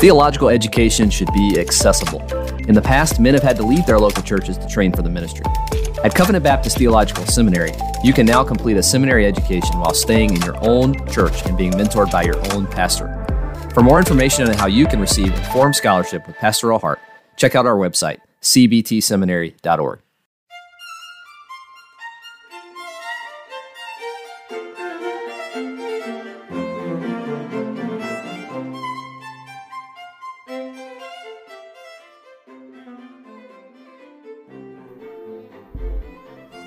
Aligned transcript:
Theological 0.00 0.48
education 0.48 1.10
should 1.10 1.30
be 1.34 1.60
accessible. 1.60 2.22
In 2.66 2.74
the 2.74 2.80
past, 2.80 3.20
men 3.20 3.34
have 3.34 3.42
had 3.42 3.56
to 3.56 3.62
leave 3.62 3.84
their 3.84 3.98
local 3.98 4.22
churches 4.22 4.56
to 4.56 4.66
train 4.66 4.94
for 4.94 5.02
the 5.02 5.10
ministry. 5.10 5.44
At 6.02 6.14
Covenant 6.14 6.42
Baptist 6.42 6.78
Theological 6.78 7.26
Seminary, 7.26 7.72
you 8.02 8.14
can 8.14 8.24
now 8.24 8.42
complete 8.42 8.78
a 8.78 8.82
seminary 8.82 9.26
education 9.26 9.78
while 9.78 9.92
staying 9.92 10.34
in 10.34 10.40
your 10.40 10.56
own 10.66 11.06
church 11.08 11.44
and 11.44 11.54
being 11.54 11.72
mentored 11.72 12.10
by 12.10 12.22
your 12.22 12.38
own 12.54 12.66
pastor. 12.66 13.26
For 13.74 13.82
more 13.82 13.98
information 13.98 14.48
on 14.48 14.54
how 14.54 14.68
you 14.68 14.86
can 14.86 15.00
receive 15.00 15.34
informed 15.34 15.76
scholarship 15.76 16.26
with 16.26 16.34
pastoral 16.36 16.78
heart, 16.78 16.98
check 17.36 17.54
out 17.54 17.66
our 17.66 17.76
website, 17.76 18.20
cbtseminary.org. 18.40 20.00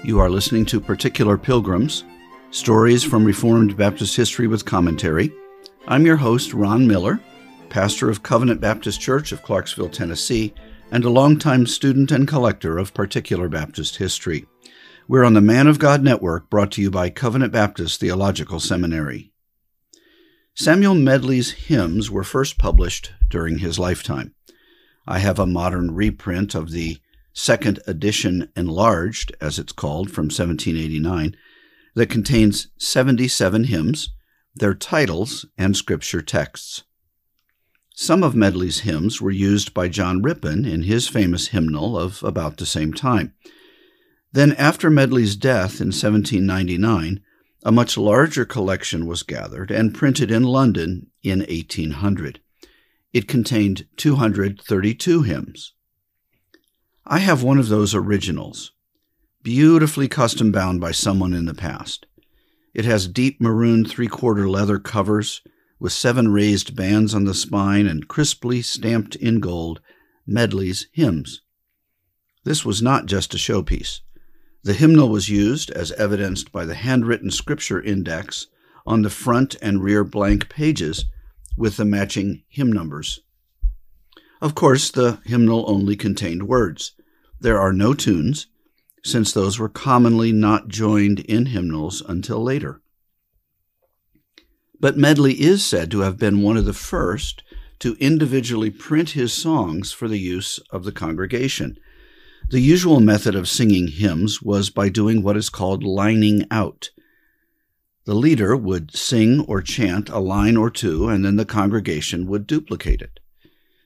You 0.06 0.20
are 0.20 0.30
listening 0.30 0.66
to 0.66 0.82
Particular 0.82 1.38
Pilgrims, 1.38 2.04
stories 2.52 3.06
from 3.06 3.24
Reformed 3.24 3.78
Baptist 3.78 4.18
history 4.18 4.48
with 4.48 4.66
commentary. 4.66 5.32
I'm 5.88 6.06
your 6.06 6.18
host, 6.18 6.54
Ron 6.54 6.86
Miller, 6.86 7.22
pastor 7.70 8.10
of 8.10 8.22
Covenant 8.22 8.60
Baptist 8.60 9.00
Church 9.00 9.32
of 9.32 9.44
Clarksville, 9.44 9.88
Tennessee, 9.88 10.54
and 10.92 11.06
a 11.06 11.10
longtime 11.10 11.66
student 11.68 12.12
and 12.12 12.28
collector 12.28 12.78
of 12.78 12.94
Particular 12.94 13.48
Baptist 13.48 13.96
history. 13.96 14.46
We're 15.08 15.24
on 15.24 15.36
the 15.36 15.42
Man 15.42 15.68
of 15.68 15.80
God 15.80 16.04
Network, 16.04 16.50
brought 16.50 16.74
to 16.74 16.82
you 16.82 16.92
by 16.92 17.10
Covenant 17.10 17.54
Baptist 17.54 18.02
Theological 18.02 18.60
Seminary. 18.60 19.32
Samuel 20.54 20.96
Medley's 20.96 21.52
hymns 21.52 22.12
were 22.12 22.26
first 22.26 22.58
published 22.58 23.14
during 23.30 23.60
his 23.60 23.80
lifetime. 23.80 24.36
I 25.08 25.20
have 25.20 25.40
a 25.40 25.46
modern 25.46 25.96
reprint 25.96 26.56
of 26.56 26.72
the 26.72 26.98
second 27.34 27.80
edition 27.88 28.50
enlarged, 28.56 29.36
as 29.42 29.60
it's 29.60 29.74
called, 29.74 30.12
from 30.12 30.26
1789, 30.26 31.36
that 31.96 32.10
contains 32.10 32.68
77 32.78 33.66
hymns, 33.66 34.14
their 34.56 34.74
titles, 34.74 35.46
and 35.58 35.76
scripture 35.76 36.22
texts. 36.22 36.84
Some 37.96 38.24
of 38.24 38.36
Medley's 38.36 38.80
hymns 38.80 39.22
were 39.22 39.32
used 39.32 39.74
by 39.74 39.88
John 39.88 40.22
Rippon 40.22 40.66
in 40.66 40.84
his 40.84 41.08
famous 41.08 41.50
hymnal 41.50 41.98
of 41.98 42.24
about 42.24 42.58
the 42.58 42.66
same 42.66 42.94
time. 42.94 43.34
Then, 44.32 44.54
after 44.54 44.90
Medley's 44.90 45.36
death 45.36 45.80
in 45.80 45.88
1799, 45.88 47.22
a 47.64 47.72
much 47.72 47.98
larger 47.98 48.46
collection 48.46 49.06
was 49.06 49.24
gathered 49.24 49.70
and 49.70 49.94
printed 49.94 50.32
in 50.32 50.44
London 50.44 51.12
in 51.22 51.40
1800. 51.40 52.40
It 53.14 53.28
contained 53.28 53.86
232 53.96 55.22
hymns. 55.22 55.74
I 57.06 57.20
have 57.20 57.44
one 57.44 57.58
of 57.60 57.68
those 57.68 57.94
originals, 57.94 58.72
beautifully 59.42 60.08
custom 60.08 60.54
bound 60.54 60.80
by 60.80 60.92
someone 60.92 61.34
in 61.34 61.46
the 61.46 61.54
past. 61.54 62.06
It 62.74 62.86
has 62.86 63.10
deep 63.10 63.42
maroon 63.42 63.84
three 63.84 64.08
quarter 64.08 64.50
leather 64.50 64.80
covers 64.80 65.42
with 65.80 65.92
seven 65.92 66.32
raised 66.32 66.78
bands 66.78 67.14
on 67.14 67.26
the 67.26 67.34
spine 67.34 67.88
and 67.88 68.08
crisply 68.08 68.62
stamped 68.62 69.18
in 69.18 69.42
gold 69.42 69.82
Medley's 70.26 70.88
hymns. 70.94 71.42
This 72.46 72.64
was 72.64 72.82
not 72.82 73.06
just 73.06 73.34
a 73.34 73.38
showpiece. 73.38 74.00
The 74.64 74.74
hymnal 74.74 75.10
was 75.10 75.28
used, 75.28 75.72
as 75.72 75.92
evidenced 75.94 76.54
by 76.54 76.64
the 76.64 76.76
handwritten 76.76 77.32
scripture 77.32 77.82
index 77.82 78.48
on 78.86 79.02
the 79.02 79.10
front 79.10 79.58
and 79.62 79.84
rear 79.84 80.06
blank 80.06 80.48
pages 80.48 81.04
with 81.58 81.76
the 81.76 81.84
matching 81.84 82.44
hymn 82.48 82.72
numbers. 82.72 83.20
Of 84.44 84.56
course, 84.56 84.92
the 84.92 85.20
hymnal 85.24 85.64
only 85.70 85.96
contained 85.96 86.50
words. 86.50 86.92
There 87.40 87.62
are 87.62 87.72
no 87.72 87.94
tunes, 87.94 88.48
since 89.02 89.32
those 89.32 89.58
were 89.58 89.70
commonly 89.70 90.34
not 90.34 90.68
joined 90.68 91.22
in 91.22 91.46
hymnals 91.46 92.04
until 92.10 92.44
later. 92.44 92.82
But 94.82 94.98
Medley 94.98 95.40
is 95.40 95.64
said 95.64 95.90
to 95.92 96.02
have 96.02 96.18
been 96.18 96.42
one 96.42 96.58
of 96.58 96.66
the 96.66 96.74
first 96.74 97.42
to 97.80 97.96
individually 98.02 98.70
print 98.70 99.12
his 99.12 99.32
songs 99.32 99.94
for 99.94 100.10
the 100.10 100.20
use 100.20 100.60
of 100.72 100.84
the 100.84 100.92
congregation. 100.92 101.78
The 102.50 102.60
usual 102.60 103.00
method 103.00 103.36
of 103.36 103.48
singing 103.48 103.88
hymns 103.88 104.42
was 104.42 104.70
by 104.70 104.90
doing 104.90 105.24
what 105.24 105.38
is 105.38 105.50
called 105.50 105.84
lining 105.84 106.46
out. 106.52 106.90
The 108.04 108.14
leader 108.14 108.58
would 108.58 108.94
sing 108.94 109.40
or 109.48 109.62
chant 109.62 110.10
a 110.10 110.20
line 110.20 110.58
or 110.58 110.70
two, 110.70 111.08
and 111.08 111.24
then 111.24 111.38
the 111.38 111.46
congregation 111.46 112.28
would 112.28 112.46
duplicate 112.46 113.02
it. 113.02 113.22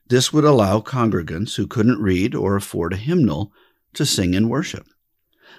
This 0.09 0.31
would 0.31 0.45
allow 0.45 0.79
congregants 0.79 1.55
who 1.55 1.67
couldn't 1.67 2.01
read 2.01 2.33
or 2.33 2.55
afford 2.55 2.93
a 2.93 2.97
hymnal 2.97 3.51
to 3.93 4.05
sing 4.05 4.33
in 4.33 4.49
worship. 4.49 4.87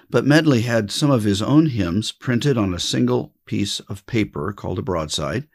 But 0.09 0.25
Medley 0.25 0.61
had 0.61 0.91
some 0.91 1.11
of 1.11 1.23
his 1.23 1.41
own 1.41 1.67
hymns 1.67 2.11
printed 2.11 2.57
on 2.57 2.73
a 2.73 2.79
single 2.79 3.35
piece 3.45 3.79
of 3.81 4.05
paper 4.05 4.53
called 4.53 4.79
a 4.79 4.83
broadside 4.83 5.47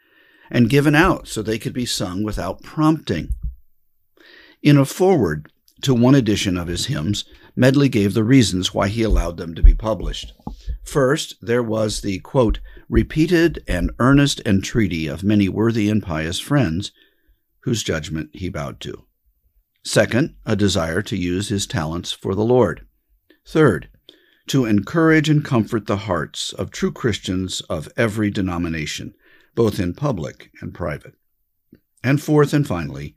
and 0.49 0.69
given 0.69 0.95
out 0.95 1.27
so 1.27 1.41
they 1.41 1.59
could 1.59 1.73
be 1.73 1.85
sung 1.85 2.23
without 2.23 2.61
prompting. 2.63 3.33
In 4.61 4.77
a 4.77 4.85
foreword 4.85 5.51
to 5.81 5.93
one 5.93 6.15
edition 6.15 6.57
of 6.57 6.67
his 6.67 6.85
hymns, 6.85 7.25
Medley 7.55 7.89
gave 7.89 8.13
the 8.13 8.23
reasons 8.23 8.73
why 8.73 8.87
he 8.87 9.03
allowed 9.03 9.37
them 9.37 9.55
to 9.55 9.63
be 9.63 9.73
published. 9.73 10.33
First, 10.83 11.35
there 11.41 11.63
was 11.63 12.01
the 12.01 12.19
quote, 12.19 12.59
repeated 12.89 13.63
and 13.67 13.91
earnest 13.99 14.41
entreaty 14.45 15.07
of 15.07 15.23
many 15.23 15.49
worthy 15.49 15.89
and 15.89 16.01
pious 16.01 16.39
friends 16.39 16.91
whose 17.65 17.83
judgment 17.83 18.29
he 18.31 18.47
bowed 18.47 18.79
to. 18.79 19.05
Second, 19.83 20.35
a 20.45 20.55
desire 20.55 21.01
to 21.01 21.17
use 21.17 21.49
his 21.49 21.65
talents 21.65 22.11
for 22.11 22.35
the 22.35 22.43
Lord. 22.43 22.85
Third, 23.47 23.89
to 24.47 24.65
encourage 24.65 25.29
and 25.29 25.43
comfort 25.43 25.87
the 25.87 25.97
hearts 25.97 26.53
of 26.53 26.69
true 26.69 26.91
Christians 26.91 27.61
of 27.61 27.89
every 27.97 28.29
denomination, 28.29 29.15
both 29.55 29.79
in 29.79 29.95
public 29.95 30.51
and 30.61 30.75
private. 30.75 31.15
And 32.03 32.21
fourth 32.21 32.53
and 32.53 32.67
finally, 32.67 33.15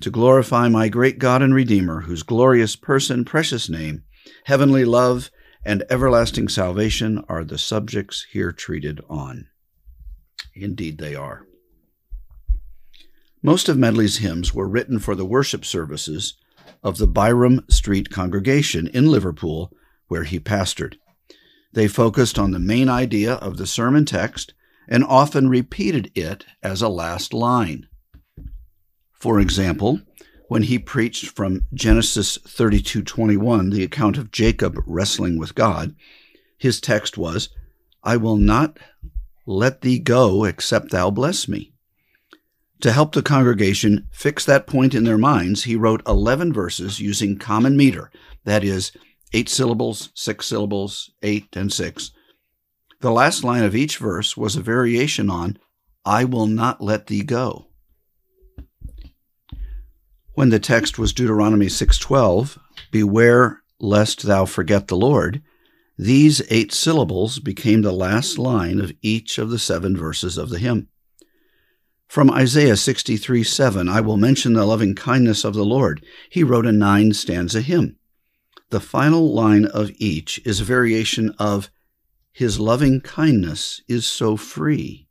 to 0.00 0.10
glorify 0.10 0.68
my 0.68 0.88
great 0.88 1.18
God 1.18 1.42
and 1.42 1.54
Redeemer, 1.54 2.02
whose 2.02 2.22
glorious 2.22 2.76
person, 2.76 3.26
precious 3.26 3.68
name, 3.68 4.04
heavenly 4.44 4.86
love, 4.86 5.30
and 5.66 5.84
everlasting 5.90 6.48
salvation 6.48 7.22
are 7.28 7.44
the 7.44 7.58
subjects 7.58 8.26
here 8.32 8.52
treated 8.52 9.02
on. 9.10 9.48
Indeed, 10.54 10.96
they 10.96 11.14
are. 11.14 11.46
Most 13.44 13.68
of 13.68 13.76
Medley's 13.76 14.18
hymns 14.18 14.54
were 14.54 14.68
written 14.68 15.00
for 15.00 15.16
the 15.16 15.24
worship 15.24 15.64
services 15.64 16.34
of 16.82 16.98
the 16.98 17.08
Byrom 17.08 17.68
Street 17.68 18.08
congregation 18.08 18.86
in 18.86 19.10
Liverpool, 19.10 19.72
where 20.06 20.22
he 20.22 20.38
pastored. 20.38 20.94
They 21.72 21.88
focused 21.88 22.38
on 22.38 22.52
the 22.52 22.60
main 22.60 22.88
idea 22.88 23.34
of 23.34 23.56
the 23.56 23.66
sermon 23.66 24.04
text 24.04 24.54
and 24.88 25.02
often 25.02 25.48
repeated 25.48 26.12
it 26.14 26.44
as 26.62 26.82
a 26.82 26.88
last 26.88 27.34
line. 27.34 27.88
For 29.12 29.40
example, 29.40 30.00
when 30.48 30.64
he 30.64 30.78
preached 30.78 31.30
from 31.30 31.66
Genesis 31.74 32.38
32:21, 32.46 33.70
the 33.70 33.82
account 33.82 34.18
of 34.18 34.30
Jacob 34.30 34.78
wrestling 34.86 35.36
with 35.36 35.54
God, 35.56 35.96
his 36.58 36.80
text 36.80 37.18
was, 37.18 37.48
"I 38.04 38.18
will 38.18 38.36
not 38.36 38.78
let 39.46 39.80
thee 39.80 39.98
go 39.98 40.44
except 40.44 40.90
thou 40.90 41.10
bless 41.10 41.48
me." 41.48 41.71
To 42.82 42.90
help 42.90 43.12
the 43.12 43.22
congregation 43.22 44.08
fix 44.10 44.44
that 44.44 44.66
point 44.66 44.92
in 44.92 45.04
their 45.04 45.16
minds, 45.16 45.62
he 45.62 45.76
wrote 45.76 46.02
11 46.04 46.52
verses 46.52 46.98
using 46.98 47.38
common 47.38 47.76
meter, 47.76 48.10
that 48.44 48.64
is, 48.64 48.90
eight 49.32 49.48
syllables, 49.48 50.10
six 50.14 50.46
syllables, 50.46 51.12
eight, 51.22 51.54
and 51.54 51.72
six. 51.72 52.10
The 53.00 53.12
last 53.12 53.44
line 53.44 53.62
of 53.62 53.76
each 53.76 53.98
verse 53.98 54.36
was 54.36 54.56
a 54.56 54.60
variation 54.60 55.30
on, 55.30 55.58
I 56.04 56.24
will 56.24 56.48
not 56.48 56.80
let 56.80 57.06
thee 57.06 57.22
go. 57.22 57.68
When 60.34 60.48
the 60.48 60.58
text 60.58 60.98
was 60.98 61.12
Deuteronomy 61.12 61.66
6:12, 61.66 62.58
beware 62.90 63.62
lest 63.78 64.24
thou 64.24 64.44
forget 64.44 64.88
the 64.88 64.96
Lord, 64.96 65.40
these 65.96 66.42
eight 66.50 66.72
syllables 66.72 67.38
became 67.38 67.82
the 67.82 67.92
last 67.92 68.38
line 68.38 68.80
of 68.80 68.92
each 69.02 69.38
of 69.38 69.50
the 69.50 69.58
seven 69.60 69.96
verses 69.96 70.36
of 70.36 70.48
the 70.48 70.58
hymn. 70.58 70.88
From 72.12 72.30
Isaiah 72.30 72.76
63 72.76 73.42
7, 73.42 73.88
I 73.88 74.02
will 74.02 74.18
mention 74.18 74.52
the 74.52 74.66
loving 74.66 74.94
kindness 74.94 75.44
of 75.44 75.54
the 75.54 75.64
Lord. 75.64 76.04
He 76.28 76.44
wrote 76.44 76.66
a 76.66 76.70
nine 76.70 77.14
stanza 77.14 77.62
hymn. 77.62 77.96
The 78.68 78.80
final 78.80 79.32
line 79.32 79.64
of 79.64 79.90
each 79.96 80.38
is 80.44 80.60
a 80.60 80.64
variation 80.64 81.34
of 81.38 81.70
His 82.30 82.60
loving 82.60 83.00
kindness 83.00 83.80
is 83.88 84.04
so 84.04 84.36
free, 84.36 85.08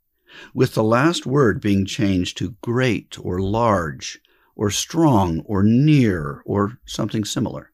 with 0.54 0.76
the 0.76 0.84
last 0.84 1.26
word 1.26 1.60
being 1.60 1.88
changed 1.88 2.38
to 2.38 2.56
great 2.62 3.18
or 3.18 3.42
large 3.42 4.20
or 4.56 4.70
strong 4.70 5.40
or 5.48 5.64
near 5.64 6.44
or 6.46 6.78
something 6.86 7.26
similar. 7.26 7.72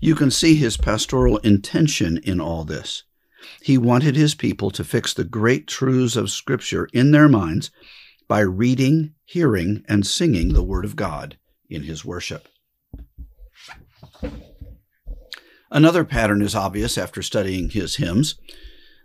You 0.00 0.14
can 0.14 0.30
see 0.30 0.54
his 0.54 0.76
pastoral 0.76 1.38
intention 1.38 2.18
in 2.18 2.42
all 2.42 2.66
this. 2.66 3.04
He 3.62 3.78
wanted 3.78 4.16
his 4.16 4.34
people 4.34 4.70
to 4.72 4.84
fix 4.84 5.14
the 5.14 5.24
great 5.24 5.66
truths 5.66 6.14
of 6.14 6.30
Scripture 6.30 6.90
in 6.92 7.12
their 7.12 7.30
minds 7.30 7.70
by 8.28 8.40
reading, 8.40 9.14
hearing, 9.24 9.84
and 9.88 10.06
singing 10.06 10.52
the 10.52 10.62
Word 10.62 10.84
of 10.84 10.96
God 10.96 11.38
in 11.68 11.82
his 11.82 12.04
worship. 12.04 12.48
Another 15.70 16.04
pattern 16.04 16.40
is 16.40 16.54
obvious 16.54 16.96
after 16.96 17.22
studying 17.22 17.70
his 17.70 17.96
hymns. 17.96 18.36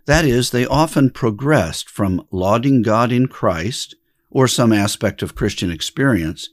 That 0.06 0.24
is, 0.24 0.50
they 0.50 0.66
often 0.66 1.10
progressed 1.10 1.88
from 1.88 2.26
lauding 2.30 2.82
God 2.82 3.10
in 3.10 3.26
Christ 3.26 3.94
or 4.30 4.48
some 4.48 4.72
aspect 4.72 5.22
of 5.22 5.34
Christian 5.34 5.70
experience 5.70 6.50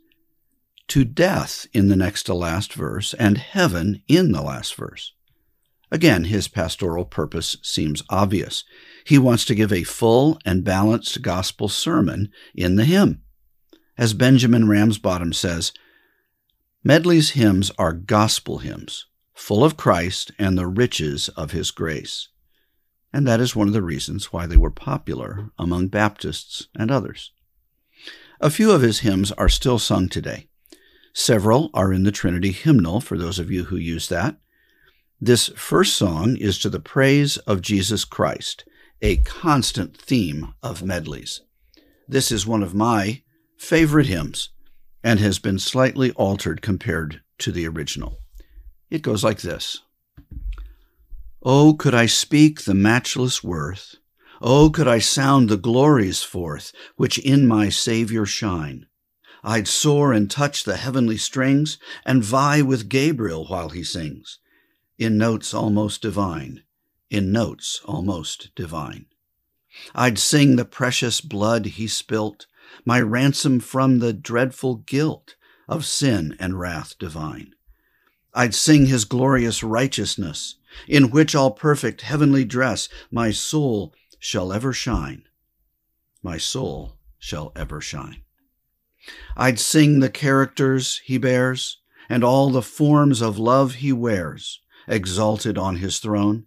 to 0.87 1.03
death 1.05 1.65
in 1.73 1.87
the 1.87 1.95
next 1.95 2.23
to 2.23 2.33
last 2.33 2.73
verse 2.73 3.13
and 3.13 3.37
heaven 3.37 4.01
in 4.07 4.31
the 4.31 4.41
last 4.41 4.75
verse. 4.75 5.13
Again, 5.91 6.25
his 6.25 6.47
pastoral 6.47 7.03
purpose 7.03 7.57
seems 7.61 8.01
obvious. 8.09 8.63
He 9.03 9.17
wants 9.17 9.43
to 9.45 9.55
give 9.55 9.73
a 9.73 9.83
full 9.83 10.39
and 10.45 10.63
balanced 10.63 11.21
gospel 11.21 11.67
sermon 11.67 12.31
in 12.55 12.77
the 12.77 12.85
hymn. 12.85 13.21
As 13.97 14.13
Benjamin 14.13 14.69
Ramsbottom 14.69 15.33
says, 15.33 15.73
Medley's 16.83 17.31
hymns 17.31 17.71
are 17.77 17.93
gospel 17.93 18.59
hymns, 18.59 19.05
full 19.33 19.63
of 19.63 19.77
Christ 19.77 20.31
and 20.39 20.57
the 20.57 20.65
riches 20.65 21.29
of 21.29 21.51
his 21.51 21.71
grace. 21.71 22.29
And 23.13 23.27
that 23.27 23.41
is 23.41 23.55
one 23.55 23.67
of 23.67 23.73
the 23.73 23.83
reasons 23.83 24.31
why 24.31 24.47
they 24.47 24.57
were 24.57 24.71
popular 24.71 25.51
among 25.59 25.89
Baptists 25.89 26.67
and 26.73 26.89
others. 26.89 27.33
A 28.39 28.49
few 28.49 28.71
of 28.71 28.81
his 28.81 28.99
hymns 28.99 29.31
are 29.33 29.49
still 29.49 29.77
sung 29.77 30.07
today. 30.07 30.47
Several 31.13 31.69
are 31.73 31.91
in 31.91 32.03
the 32.03 32.11
Trinity 32.11 32.53
hymnal 32.53 33.01
for 33.01 33.17
those 33.17 33.37
of 33.37 33.51
you 33.51 33.65
who 33.65 33.75
use 33.75 34.07
that. 34.07 34.37
This 35.23 35.49
first 35.49 35.97
song 35.97 36.35
is 36.35 36.57
to 36.59 36.69
the 36.69 36.79
praise 36.79 37.37
of 37.37 37.61
Jesus 37.61 38.05
Christ, 38.05 38.65
a 39.03 39.17
constant 39.17 39.95
theme 39.95 40.55
of 40.63 40.81
Medley's. 40.81 41.41
This 42.07 42.31
is 42.31 42.47
one 42.47 42.63
of 42.63 42.73
my 42.73 43.21
favorite 43.55 44.07
hymns 44.07 44.49
and 45.03 45.19
has 45.19 45.37
been 45.37 45.59
slightly 45.59 46.09
altered 46.13 46.63
compared 46.63 47.21
to 47.37 47.51
the 47.51 47.67
original. 47.67 48.17
It 48.89 49.03
goes 49.03 49.23
like 49.23 49.41
this 49.41 49.83
Oh, 51.43 51.75
could 51.75 51.93
I 51.93 52.07
speak 52.07 52.63
the 52.63 52.73
matchless 52.73 53.43
worth? 53.43 53.97
Oh, 54.41 54.71
could 54.71 54.87
I 54.87 54.97
sound 54.97 55.49
the 55.49 55.55
glories 55.55 56.23
forth 56.23 56.71
which 56.95 57.19
in 57.19 57.45
my 57.45 57.69
Savior 57.69 58.25
shine? 58.25 58.87
I'd 59.43 59.67
soar 59.67 60.13
and 60.13 60.31
touch 60.31 60.63
the 60.63 60.77
heavenly 60.77 61.17
strings 61.17 61.77
and 62.07 62.23
vie 62.23 62.63
with 62.63 62.89
Gabriel 62.89 63.45
while 63.45 63.69
he 63.69 63.83
sings 63.83 64.39
in 65.01 65.17
notes 65.17 65.51
almost 65.51 65.99
divine, 66.03 66.61
in 67.09 67.31
notes 67.31 67.81
almost 67.85 68.53
divine. 68.53 69.07
I'd 69.95 70.19
sing 70.19 70.57
the 70.57 70.65
precious 70.65 71.21
blood 71.21 71.65
he 71.65 71.87
spilt, 71.87 72.45
my 72.85 73.01
ransom 73.01 73.61
from 73.61 73.97
the 73.97 74.13
dreadful 74.13 74.75
guilt 74.75 75.33
of 75.67 75.87
sin 75.87 76.35
and 76.39 76.59
wrath 76.59 76.99
divine. 76.99 77.55
I'd 78.35 78.53
sing 78.53 78.85
his 78.85 79.05
glorious 79.05 79.63
righteousness, 79.63 80.57
in 80.87 81.09
which 81.09 81.33
all 81.33 81.49
perfect 81.49 82.01
heavenly 82.01 82.45
dress 82.45 82.87
my 83.09 83.31
soul 83.31 83.95
shall 84.19 84.53
ever 84.53 84.71
shine. 84.71 85.23
My 86.21 86.37
soul 86.37 86.99
shall 87.17 87.51
ever 87.55 87.81
shine. 87.81 88.21
I'd 89.35 89.59
sing 89.59 89.99
the 89.99 90.11
characters 90.11 91.01
he 91.03 91.17
bears, 91.17 91.79
and 92.07 92.23
all 92.23 92.51
the 92.51 92.61
forms 92.61 93.19
of 93.21 93.39
love 93.39 93.75
he 93.75 93.91
wears, 93.91 94.59
exalted 94.87 95.57
on 95.57 95.77
his 95.77 95.99
throne. 95.99 96.45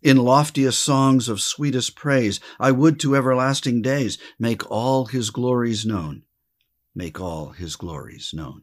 In 0.00 0.16
loftiest 0.16 0.80
songs 0.80 1.28
of 1.28 1.40
sweetest 1.40 1.96
praise, 1.96 2.38
I 2.60 2.70
would 2.70 3.00
to 3.00 3.16
everlasting 3.16 3.82
days 3.82 4.16
make 4.38 4.70
all 4.70 5.06
his 5.06 5.30
glories 5.30 5.84
known. 5.84 6.22
Make 6.94 7.20
all 7.20 7.50
his 7.50 7.76
glories 7.76 8.32
known. 8.32 8.62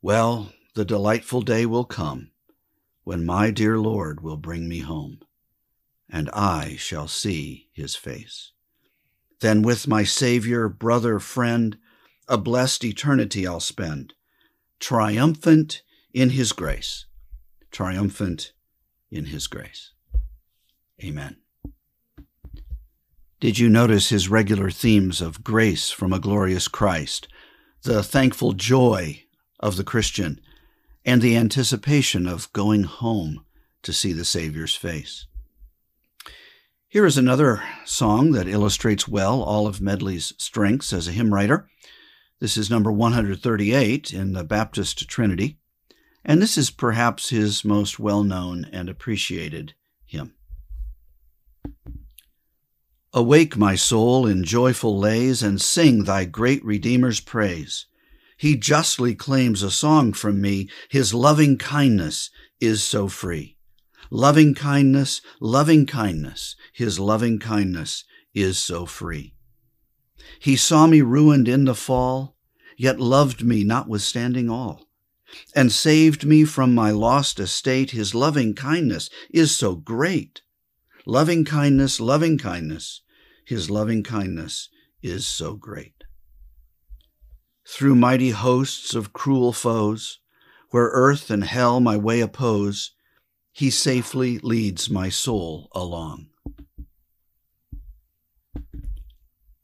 Well, 0.00 0.52
the 0.74 0.84
delightful 0.84 1.42
day 1.42 1.66
will 1.66 1.84
come 1.84 2.30
when 3.04 3.24
my 3.24 3.50
dear 3.50 3.78
Lord 3.78 4.22
will 4.22 4.38
bring 4.38 4.68
me 4.68 4.78
home, 4.78 5.20
and 6.08 6.30
I 6.30 6.76
shall 6.76 7.06
see 7.06 7.68
his 7.72 7.94
face. 7.94 8.52
Then 9.40 9.60
with 9.60 9.86
my 9.86 10.04
Savior, 10.04 10.68
brother, 10.70 11.18
friend, 11.18 11.76
a 12.26 12.38
blessed 12.38 12.84
eternity 12.84 13.46
I'll 13.46 13.60
spend, 13.60 14.14
triumphant 14.80 15.82
in 16.14 16.30
his 16.30 16.52
grace 16.52 17.04
triumphant 17.74 18.52
in 19.10 19.26
his 19.26 19.48
grace. 19.48 19.90
Amen. 21.02 21.36
Did 23.40 23.58
you 23.58 23.68
notice 23.68 24.08
his 24.08 24.28
regular 24.28 24.70
themes 24.70 25.20
of 25.20 25.44
grace 25.44 25.90
from 25.90 26.12
a 26.12 26.20
glorious 26.20 26.68
Christ, 26.68 27.28
the 27.82 28.02
thankful 28.02 28.52
joy 28.52 29.24
of 29.58 29.76
the 29.76 29.84
Christian, 29.84 30.40
and 31.04 31.20
the 31.20 31.36
anticipation 31.36 32.26
of 32.28 32.50
going 32.52 32.84
home 32.84 33.44
to 33.82 33.92
see 33.92 34.12
the 34.12 34.24
Savior's 34.24 34.76
face? 34.76 35.26
Here 36.88 37.04
is 37.04 37.18
another 37.18 37.62
song 37.84 38.30
that 38.32 38.46
illustrates 38.46 39.08
well 39.08 39.42
all 39.42 39.66
of 39.66 39.80
Medley's 39.80 40.32
strengths 40.38 40.92
as 40.92 41.08
a 41.08 41.12
hymn 41.12 41.34
writer. 41.34 41.68
This 42.38 42.56
is 42.56 42.70
number 42.70 42.92
138 42.92 44.12
in 44.12 44.32
the 44.32 44.44
Baptist 44.44 45.08
Trinity 45.08 45.58
and 46.24 46.40
this 46.40 46.56
is 46.56 46.70
perhaps 46.70 47.28
his 47.28 47.64
most 47.64 47.98
well 47.98 48.24
known 48.24 48.66
and 48.72 48.88
appreciated 48.88 49.74
hymn. 50.06 50.34
Awake, 53.12 53.56
my 53.56 53.76
soul, 53.76 54.26
in 54.26 54.42
joyful 54.42 54.98
lays, 54.98 55.42
and 55.42 55.60
sing 55.60 56.04
thy 56.04 56.24
great 56.24 56.64
Redeemer's 56.64 57.20
praise. 57.20 57.86
He 58.36 58.56
justly 58.56 59.14
claims 59.14 59.62
a 59.62 59.70
song 59.70 60.12
from 60.12 60.40
me, 60.40 60.68
his 60.88 61.14
loving 61.14 61.56
kindness 61.56 62.30
is 62.60 62.82
so 62.82 63.06
free. 63.06 63.56
Loving 64.10 64.54
kindness, 64.54 65.20
loving 65.40 65.86
kindness, 65.86 66.56
his 66.72 66.98
loving 66.98 67.38
kindness 67.38 68.04
is 68.34 68.58
so 68.58 68.86
free. 68.86 69.34
He 70.40 70.56
saw 70.56 70.86
me 70.86 71.00
ruined 71.00 71.48
in 71.48 71.66
the 71.66 71.74
fall, 71.74 72.36
yet 72.76 72.98
loved 72.98 73.44
me 73.44 73.62
notwithstanding 73.62 74.50
all 74.50 74.88
and 75.54 75.72
saved 75.72 76.24
me 76.24 76.44
from 76.44 76.74
my 76.74 76.90
lost 76.90 77.40
estate. 77.40 77.90
His 77.90 78.14
loving 78.14 78.54
kindness 78.54 79.10
is 79.30 79.56
so 79.56 79.74
great. 79.74 80.42
Loving 81.06 81.44
kindness, 81.44 82.00
loving 82.00 82.38
kindness, 82.38 83.02
his 83.44 83.70
loving 83.70 84.02
kindness 84.02 84.70
is 85.02 85.26
so 85.26 85.54
great. 85.54 86.04
Through 87.66 87.94
mighty 87.94 88.30
hosts 88.30 88.94
of 88.94 89.12
cruel 89.12 89.52
foes, 89.52 90.20
where 90.70 90.90
earth 90.92 91.30
and 91.30 91.44
hell 91.44 91.78
my 91.80 91.96
way 91.96 92.20
oppose, 92.20 92.92
he 93.52 93.70
safely 93.70 94.38
leads 94.38 94.90
my 94.90 95.08
soul 95.08 95.68
along. 95.72 96.28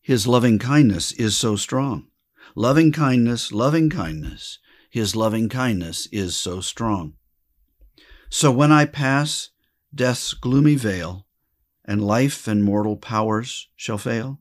His 0.00 0.26
loving 0.26 0.58
kindness 0.58 1.12
is 1.12 1.36
so 1.36 1.56
strong. 1.56 2.08
Loving 2.54 2.92
kindness, 2.92 3.52
loving 3.52 3.90
kindness, 3.90 4.58
his 4.90 5.16
loving 5.16 5.48
kindness 5.48 6.06
is 6.12 6.36
so 6.36 6.60
strong. 6.60 7.14
So 8.28 8.50
when 8.50 8.72
I 8.72 8.84
pass 8.84 9.50
death's 9.94 10.34
gloomy 10.34 10.74
veil, 10.74 11.26
and 11.84 12.04
life 12.04 12.46
and 12.46 12.62
mortal 12.62 12.96
powers 12.96 13.68
shall 13.74 13.98
fail, 13.98 14.38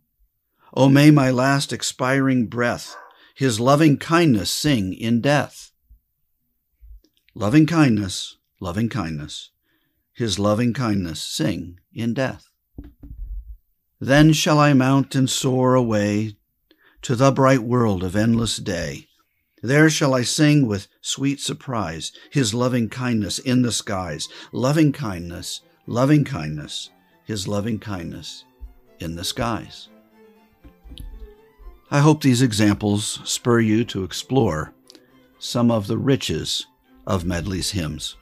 O 0.76 0.84
oh, 0.84 0.90
may 0.90 1.10
my 1.10 1.32
last 1.32 1.74
expiring 1.74 2.46
breath 2.46 2.96
his 3.34 3.60
loving 3.60 3.98
kindness 3.98 4.52
sing 4.52 4.94
in 4.94 5.22
death. 5.22 5.72
Loving 7.34 7.66
kindness, 7.66 8.38
loving 8.60 8.90
kindness, 8.90 9.50
his 10.14 10.38
loving 10.38 10.74
kindness 10.74 11.22
sing 11.22 11.80
in 11.94 12.14
death. 12.14 12.52
Then 14.00 14.34
shall 14.34 14.60
I 14.60 14.74
mount 14.74 15.16
and 15.16 15.30
soar 15.30 15.74
away 15.74 16.36
to 17.02 17.16
the 17.16 17.32
bright 17.32 17.64
world 17.64 18.04
of 18.04 18.16
endless 18.16 18.58
day 18.58 19.09
there 19.62 19.90
shall 19.90 20.14
I 20.14 20.24
sing 20.24 20.68
with 20.68 20.88
sweet 21.02 21.40
surprise 21.40 22.12
his 22.32 22.54
loving 22.54 22.90
kindness 22.90 23.40
in 23.40 23.62
the 23.62 23.72
skies, 23.72 24.30
loving 24.52 24.92
kindness, 24.92 25.62
loving 25.86 26.24
kindness, 26.24 26.90
his 27.24 27.48
loving 27.48 27.80
kindness 27.80 28.46
in 29.00 29.16
the 29.16 29.24
skies. 29.24 29.90
I 31.92 32.00
hope 32.00 32.22
these 32.22 32.42
examples 32.42 33.20
spur 33.24 33.60
you 33.60 33.84
to 33.86 34.04
explore 34.04 34.74
some 35.40 35.72
of 35.72 35.88
the 35.88 35.98
riches 35.98 36.68
of 37.08 37.26
Medley's 37.26 37.72
hymns. 37.72 38.16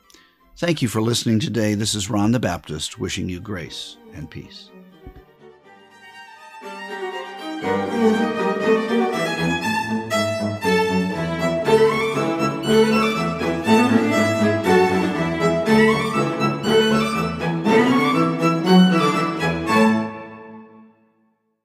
Thank 0.57 0.81
you 0.81 0.87
for 0.87 1.01
listening 1.01 1.39
today. 1.39 1.73
This 1.73 1.93
is 1.93 2.09
Ron 2.09 2.31
the 2.31 2.39
Baptist 2.39 2.97
wishing 2.97 3.27
you 3.29 3.39
grace 3.39 3.97
and 4.13 4.29
peace. 4.31 4.69